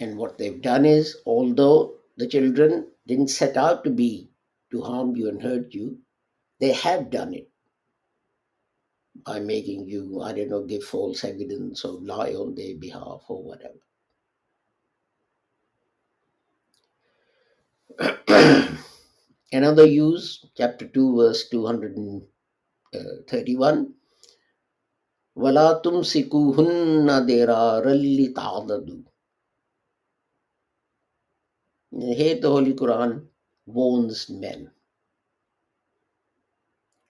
And 0.00 0.16
what 0.16 0.38
they've 0.38 0.60
done 0.60 0.84
is, 0.84 1.18
although 1.26 1.98
the 2.16 2.26
children 2.26 2.88
didn't 3.06 3.28
set 3.28 3.56
out 3.56 3.84
to 3.84 3.90
be 3.90 4.30
to 4.70 4.82
harm 4.82 5.14
you 5.16 5.28
and 5.28 5.42
hurt 5.42 5.74
you, 5.74 6.00
they 6.60 6.72
have 6.72 7.10
done 7.10 7.34
it 7.34 7.51
by 9.25 9.39
making 9.39 9.87
you, 9.87 10.21
I 10.21 10.33
don't 10.33 10.49
know, 10.49 10.63
give 10.63 10.83
false 10.83 11.23
evidence 11.23 11.85
or 11.85 11.93
lie 12.01 12.33
on 12.33 12.55
their 12.55 12.75
behalf 12.75 13.23
or 13.27 13.43
whatever. 13.43 13.79
Another 19.51 19.85
use, 19.85 20.45
chapter 20.55 20.87
2, 20.87 21.17
verse 21.17 21.49
231. 21.49 23.93
وَلَا 25.37 25.81
تُمْسِكُوهُنَّ 25.83 27.07
دِرَارًا 27.27 27.93
لِتَعْضَدُوا 27.93 29.03
Here 31.91 32.39
the 32.41 32.49
Holy 32.49 32.73
Quran 32.73 33.27
warns 33.65 34.29
men. 34.29 34.71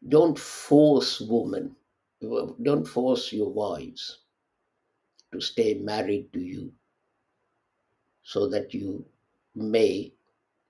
Don't 0.07 0.37
force 0.37 1.19
women, 1.21 1.75
don't 2.21 2.87
force 2.87 3.31
your 3.31 3.51
wives 3.51 4.19
to 5.31 5.39
stay 5.39 5.75
married 5.75 6.31
to 6.33 6.39
you 6.39 6.71
so 8.23 8.47
that 8.47 8.73
you 8.73 9.05
may 9.55 10.11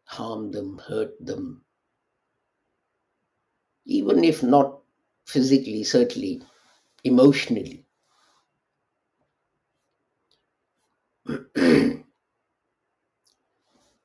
harm 0.03 0.51
them, 0.51 0.79
hurt 0.87 1.13
them, 1.25 1.63
even 3.85 4.23
if 4.23 4.43
not 4.43 4.79
physically, 5.25 5.83
certainly 5.83 6.41
emotionally. 7.03 7.83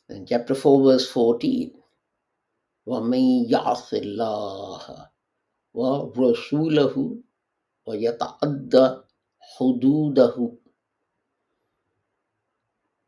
In 0.08 0.26
chapter 0.26 0.54
4, 0.54 0.82
verse 0.84 1.10
14, 1.10 1.72
وَمَن 2.86 3.48
يَعْصِ 3.50 3.92
اللَّهَ 3.92 5.08
وَرَسُولَهُ 5.74 7.22
وَيَتَعَدَّ 7.86 9.04
حُدُودَهُ 9.58 10.58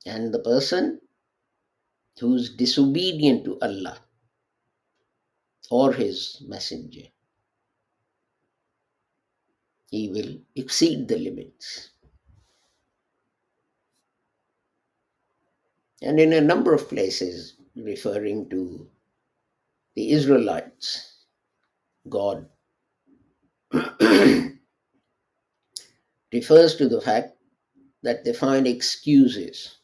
And 0.06 0.34
the 0.34 0.40
person 0.40 1.00
who 2.20 2.34
is 2.34 2.54
disobedient 2.54 3.44
to 3.44 3.58
Allah 3.60 3.98
or 5.70 5.92
his 5.92 6.42
messenger, 6.46 7.08
he 9.90 10.08
will 10.10 10.36
exceed 10.54 11.08
the 11.08 11.18
limits. 11.18 11.90
And 16.02 16.20
in 16.20 16.32
a 16.34 16.40
number 16.40 16.74
of 16.74 16.88
places, 16.88 17.54
referring 17.74 18.50
to 18.50 18.88
the 19.94 20.12
Israelites, 20.12 21.24
God 22.08 22.46
refers 26.33 26.75
to 26.75 26.87
the 26.89 27.01
fact 27.01 27.37
that 28.03 28.23
they 28.23 28.33
find 28.33 28.67
excuses 28.67 29.77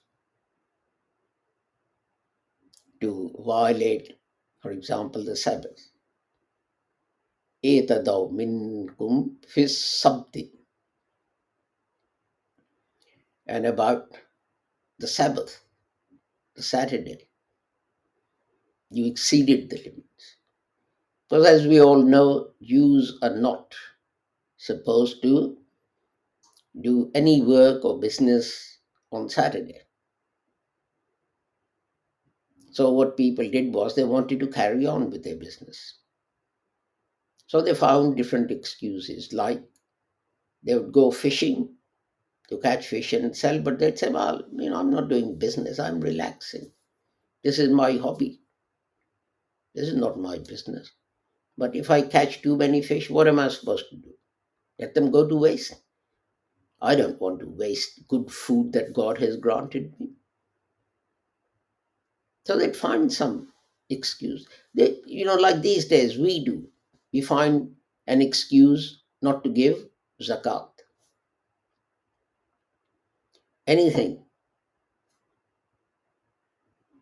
to 3.02 3.32
violate, 3.46 4.14
for 4.62 4.72
example, 4.72 5.24
the 5.24 5.36
Sabbath. 5.36 5.92
Fis. 9.48 10.06
And 13.48 13.66
about 13.66 14.08
the 15.00 15.08
Sabbath, 15.08 15.62
the 16.56 16.64
Saturday, 16.64 17.28
you 18.92 19.08
exceeded 19.08 19.70
the 19.70 19.78
limits. 19.78 20.38
Because 21.30 21.46
as 21.46 21.68
we 21.68 21.82
all 21.82 22.02
know, 22.02 22.52
Jews 22.62 23.18
are 23.22 23.36
not 23.36 23.74
supposed 24.58 25.22
to 25.24 25.58
do 26.82 27.12
any 27.16 27.42
work 27.42 27.84
or 27.86 28.00
business 28.00 28.80
on 29.12 29.30
Saturday. 29.30 29.82
So 32.72 32.92
what 32.92 33.18
people 33.18 33.50
did 33.50 33.74
was 33.74 33.96
they 33.96 34.04
wanted 34.04 34.40
to 34.42 34.48
carry 34.48 34.86
on 34.86 35.10
with 35.10 35.24
their 35.24 35.36
business. 35.38 36.00
So 37.48 37.62
they 37.62 37.74
found 37.74 38.18
different 38.18 38.52
excuses, 38.52 39.34
like 39.34 39.64
they 40.64 40.76
would 40.78 40.92
go 40.92 41.12
fishing 41.12 41.76
to 42.50 42.58
catch 42.60 42.88
fish 42.88 43.14
and 43.14 43.36
sell, 43.36 43.62
but 43.62 43.80
they'd 43.80 44.00
say, 44.00 44.10
Well, 44.10 44.44
you 44.54 44.70
know, 44.70 44.78
I'm 44.80 44.92
not 44.92 45.10
doing 45.10 45.38
business, 45.40 45.80
I'm 45.80 46.02
relaxing. 46.02 46.72
This 47.44 47.60
is 47.60 47.70
my 47.70 47.94
hobby. 47.94 48.42
This 49.76 49.90
is 49.90 49.96
not 49.96 50.20
my 50.20 50.40
business. 50.40 50.92
But 51.58 51.76
if 51.76 51.92
I 51.92 52.02
catch 52.04 52.42
too 52.42 52.58
many 52.58 52.82
fish, 52.82 53.10
what 53.10 53.28
am 53.28 53.40
I 53.40 53.50
supposed 53.50 53.86
to 53.92 53.98
do? 53.98 54.14
Let 54.80 54.96
them 54.96 55.12
go 55.12 55.28
to 55.28 55.36
waste. 55.36 55.76
I 56.82 56.96
don't 56.96 57.20
want 57.20 57.40
to 57.40 57.48
waste 57.48 58.08
good 58.08 58.32
food 58.32 58.74
that 58.74 58.94
God 58.94 59.18
has 59.20 59.38
granted 59.38 59.94
me. 60.00 60.10
So 62.46 62.58
they'd 62.58 62.76
find 62.76 63.12
some 63.12 63.52
excuse. 63.90 64.48
They, 64.76 64.98
you 65.06 65.26
know, 65.26 65.36
like 65.36 65.62
these 65.62 65.86
days 65.86 66.18
we 66.18 66.44
do. 66.44 66.68
We 67.12 67.22
find 67.22 67.76
an 68.08 68.22
excuse 68.22 69.02
not 69.22 69.44
to 69.44 69.50
give 69.50 69.88
zakat. 70.22 70.70
Anything. 73.66 74.24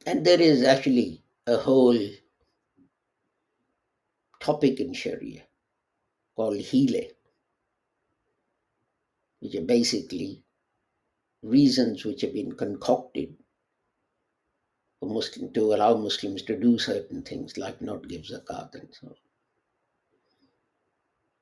And 0.05 0.25
there 0.25 0.39
is 0.39 0.63
actually 0.63 1.23
a 1.47 1.57
whole 1.57 1.99
topic 4.39 4.79
in 4.79 4.93
Sharia 4.93 5.43
called 6.35 6.61
Hile, 6.61 7.07
which 9.43 9.55
are 9.55 9.61
basically 9.61 10.41
reasons 11.41 12.05
which 12.05 12.21
have 12.21 12.33
been 12.33 12.53
concocted 12.53 13.35
for 14.99 15.09
Muslim 15.09 15.51
to 15.51 15.73
allow 15.73 15.97
Muslims 15.97 16.43
to 16.43 16.57
do 16.57 16.79
certain 16.79 17.21
things 17.23 17.57
like 17.57 17.81
not 17.81 18.07
give 18.07 18.21
zakat 18.21 18.73
and 18.75 18.87
so 18.91 19.07
on. 19.07 19.15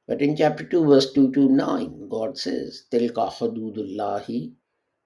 But 0.08 0.24
in 0.24 0.36
chapter 0.36 0.64
2, 0.64 0.86
verse 0.88 1.14
2 1.14 1.32
to 1.34 1.48
9, 1.48 2.10
God 2.10 2.40
says, 2.40 2.86
Tilka 2.92 3.32
hududullahi 3.32 4.52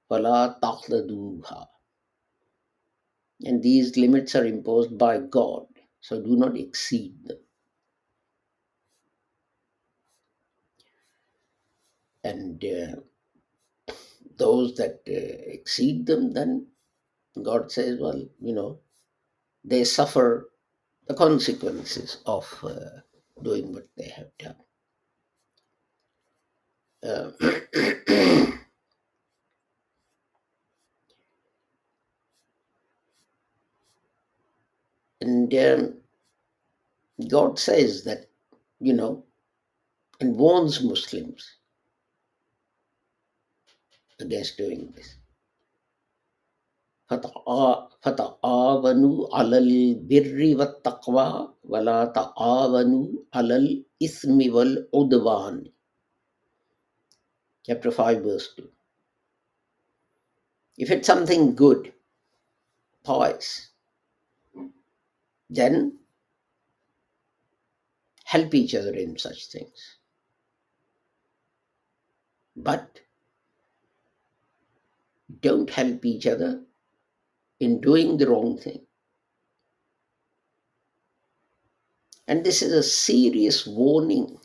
fala 0.07 0.57
ta'taduha. 0.63 1.67
And 3.43 3.61
these 3.61 3.97
limits 3.97 4.35
are 4.35 4.45
imposed 4.45 4.97
by 4.97 5.17
God, 5.17 5.65
so 5.99 6.21
do 6.21 6.37
not 6.37 6.57
exceed 6.57 7.13
them. 7.25 7.44
And 12.25 12.65
uh, 12.65 12.97
those 14.37 14.75
that 14.75 15.01
uh, 15.07 15.51
exceed 15.53 16.05
them, 16.07 16.33
then 16.33 16.67
God 17.43 17.71
says, 17.71 17.99
well, 17.99 18.23
you 18.41 18.53
know, 18.55 18.79
they 19.65 19.83
suffer 19.85 20.49
the 21.07 21.15
consequences 21.15 22.19
of 22.25 22.47
uh, 22.63 23.01
doing 23.43 23.73
what 23.73 23.87
they 23.97 24.09
have 24.09 24.29
done. 24.39 24.55
Uh, 27.03 27.31
and 35.21 35.53
um, 35.55 35.95
God 37.29 37.59
says 37.59 38.03
that, 38.05 38.27
you 38.79 38.93
know, 38.93 39.25
and 40.21 40.37
warns 40.37 40.83
Muslims 40.83 41.54
against 44.20 44.56
doing 44.58 44.92
this. 44.96 45.16
فتعا- 47.10 47.90
فتعاونوا 48.02 49.36
على 49.36 49.58
البر 49.58 50.38
والتقوى 50.58 51.54
ولا 51.64 52.04
تعاونوا 52.04 53.06
على 53.34 53.56
الإثم 53.56 54.38
والعدوان 54.54 55.72
chapter 57.66 57.90
5 57.90 58.22
verse 58.22 58.48
2 58.56 58.70
if 60.78 60.90
it's 60.90 61.06
something 61.06 61.54
good 61.54 61.92
pious 63.02 63.48
then 65.50 65.98
help 68.24 68.54
each 68.54 68.74
other 68.74 68.94
in 68.94 69.18
such 69.18 69.46
things 69.50 69.98
but 72.54 73.00
don't 75.41 75.69
help 75.69 76.05
each 76.05 76.27
other 76.27 76.63
in 77.59 77.79
doing 77.81 78.17
the 78.17 78.27
wrong 78.27 78.57
thing 78.57 78.85
and 82.27 82.43
this 82.43 82.61
is 82.61 82.71
a 82.73 82.83
serious 82.83 83.65
warning 83.65 84.37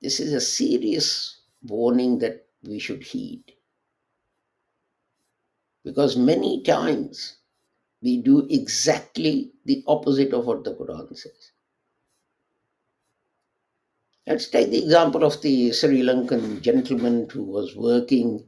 This 0.00 0.20
is 0.20 0.32
a 0.32 0.40
serious 0.40 1.40
warning 1.62 2.18
that 2.20 2.46
we 2.62 2.78
should 2.78 3.02
heed. 3.02 3.42
Because 5.84 6.16
many 6.16 6.62
times 6.62 7.38
we 8.00 8.18
do 8.22 8.46
exactly 8.48 9.52
the 9.64 9.82
opposite 9.88 10.32
of 10.32 10.46
what 10.46 10.62
the 10.62 10.74
Quran 10.74 11.16
says. 11.16 11.52
Let's 14.28 14.46
take 14.46 14.68
the 14.68 14.82
example 14.82 15.24
of 15.24 15.40
the 15.40 15.72
Sri 15.72 16.02
Lankan 16.02 16.60
gentleman 16.60 17.30
who 17.30 17.44
was 17.44 17.74
working 17.74 18.46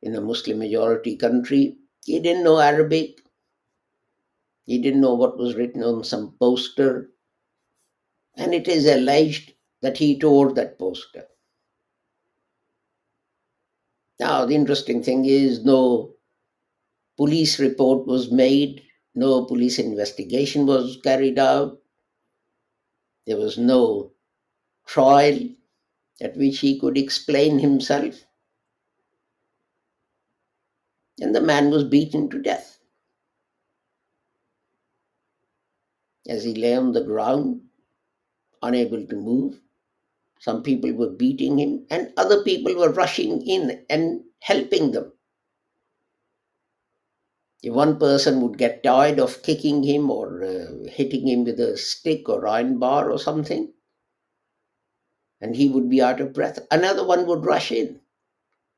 in 0.00 0.14
a 0.14 0.22
Muslim 0.22 0.58
majority 0.58 1.16
country. 1.16 1.76
He 2.06 2.18
didn't 2.18 2.44
know 2.44 2.58
Arabic. 2.58 3.20
He 4.64 4.78
didn't 4.78 5.02
know 5.02 5.12
what 5.12 5.36
was 5.36 5.54
written 5.54 5.82
on 5.82 6.02
some 6.02 6.34
poster. 6.40 7.10
And 8.36 8.54
it 8.54 8.68
is 8.68 8.86
alleged 8.86 9.52
that 9.82 9.98
he 9.98 10.18
tore 10.18 10.54
that 10.54 10.78
poster. 10.78 11.26
Now, 14.18 14.46
the 14.46 14.54
interesting 14.54 15.02
thing 15.02 15.26
is, 15.26 15.62
no 15.62 16.14
police 17.18 17.60
report 17.60 18.06
was 18.06 18.32
made, 18.32 18.82
no 19.14 19.44
police 19.44 19.78
investigation 19.78 20.64
was 20.64 20.98
carried 21.04 21.38
out, 21.38 21.82
there 23.26 23.36
was 23.36 23.58
no 23.58 24.12
trial 24.88 25.38
at 26.20 26.36
which 26.36 26.60
he 26.60 26.78
could 26.80 26.98
explain 26.98 27.60
himself. 27.60 28.24
And 31.20 31.32
the 31.32 31.40
man 31.40 31.70
was 31.70 31.84
beaten 31.84 32.28
to 32.30 32.40
death. 32.42 32.80
As 36.28 36.44
he 36.44 36.54
lay 36.54 36.76
on 36.76 36.92
the 36.92 37.02
ground, 37.02 37.70
unable 38.62 39.06
to 39.06 39.16
move. 39.16 39.60
Some 40.40 40.62
people 40.62 40.92
were 40.92 41.10
beating 41.10 41.58
him, 41.58 41.86
and 41.90 42.12
other 42.16 42.42
people 42.44 42.74
were 42.76 42.92
rushing 42.92 43.42
in 43.46 43.84
and 43.90 44.24
helping 44.40 44.92
them. 44.92 45.12
If 47.62 47.72
one 47.72 48.00
person 48.00 48.40
would 48.40 48.58
get 48.58 48.82
tired 48.82 49.20
of 49.20 49.44
kicking 49.44 49.84
him 49.84 50.10
or 50.10 50.42
uh, 50.42 50.88
hitting 50.90 51.28
him 51.28 51.44
with 51.44 51.60
a 51.60 51.76
stick 51.76 52.28
or 52.28 52.48
iron 52.48 52.80
bar 52.80 53.12
or 53.12 53.18
something, 53.20 53.72
and 55.40 55.56
he 55.56 55.68
would 55.68 55.88
be 55.88 56.00
out 56.00 56.20
of 56.20 56.32
breath, 56.32 56.58
another 56.70 57.04
one 57.04 57.26
would 57.26 57.44
rush 57.44 57.70
in 57.72 58.00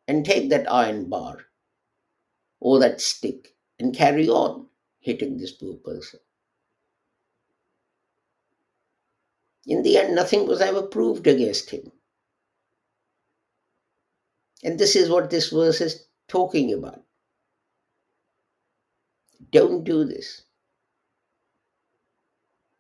and 0.09 0.25
take 0.25 0.51
that 0.51 0.71
iron 0.71 1.09
bar 1.09 1.47
or 2.61 2.79
that 2.79 3.01
stick 3.01 3.55
and 3.79 3.95
carry 3.95 4.29
on 4.29 4.67
hitting 5.01 5.39
this 5.39 5.53
poor 5.53 5.77
person. 5.77 6.21
In 9.67 9.83
the 9.83 9.97
end, 9.99 10.15
nothing 10.15 10.47
was 10.47 10.61
ever 10.61 10.83
proved 10.83 11.27
against 11.27 11.71
him. 11.71 11.93
And 14.63 14.79
this 14.79 14.97
is 14.97 15.09
what 15.09 15.31
this 15.31 15.51
verse 15.51 15.81
is 15.81 16.05
talking 16.29 16.73
about. 16.73 17.03
Don't 19.51 19.85
do 19.85 20.05
this. 20.05 20.43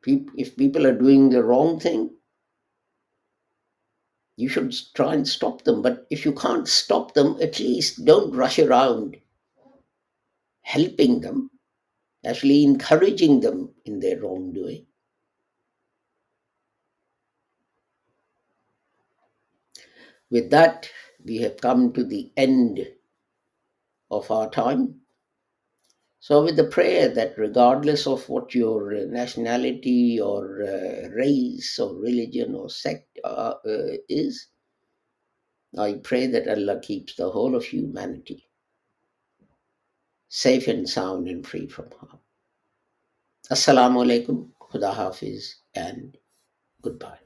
If 0.06 0.56
people 0.56 0.86
are 0.86 0.96
doing 0.98 1.30
the 1.30 1.42
wrong 1.42 1.78
thing, 1.78 2.10
you 4.40 4.48
should 4.48 4.74
try 4.94 5.14
and 5.14 5.28
stop 5.28 5.62
them. 5.62 5.82
But 5.82 6.06
if 6.10 6.24
you 6.24 6.32
can't 6.32 6.66
stop 6.66 7.14
them, 7.14 7.36
at 7.40 7.60
least 7.60 8.04
don't 8.04 8.34
rush 8.34 8.58
around 8.58 9.16
helping 10.62 11.20
them, 11.20 11.50
actually 12.24 12.64
encouraging 12.64 13.40
them 13.40 13.74
in 13.84 14.00
their 14.00 14.20
wrongdoing. 14.20 14.86
With 20.30 20.50
that, 20.50 20.88
we 21.24 21.38
have 21.38 21.56
come 21.56 21.92
to 21.92 22.04
the 22.04 22.32
end 22.36 22.86
of 24.10 24.30
our 24.30 24.48
time. 24.48 24.99
So, 26.20 26.44
with 26.44 26.56
the 26.56 26.64
prayer 26.64 27.08
that 27.08 27.38
regardless 27.38 28.06
of 28.06 28.28
what 28.28 28.54
your 28.54 28.92
nationality 29.06 30.20
or 30.20 30.62
uh, 30.62 31.08
race 31.08 31.78
or 31.78 31.94
religion 31.96 32.54
or 32.54 32.68
sect 32.68 33.18
uh, 33.24 33.54
uh, 33.66 33.96
is, 34.08 34.48
I 35.78 35.94
pray 35.94 36.26
that 36.26 36.48
Allah 36.48 36.80
keeps 36.80 37.14
the 37.14 37.30
whole 37.30 37.54
of 37.54 37.64
humanity 37.64 38.50
safe 40.30 40.68
and 40.68 40.88
sound 40.88 41.28
and 41.28 41.46
free 41.46 41.66
from 41.66 41.90
harm. 41.98 42.18
Assalamu 43.50 44.04
alaikum, 44.06 44.48
Khuda 44.60 44.94
Hafiz, 44.94 45.56
and 45.74 46.16
goodbye. 46.80 47.18